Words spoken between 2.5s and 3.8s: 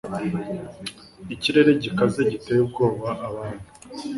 ubwoba abantu